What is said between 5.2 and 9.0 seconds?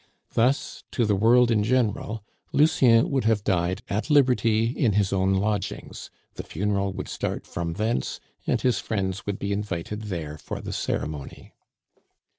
lodgings, the funeral would start from thence, and his